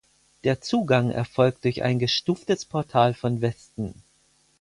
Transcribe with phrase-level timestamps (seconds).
[0.45, 3.93] Der Zugang erfolgt durch ein gestuftes Portal von Westen.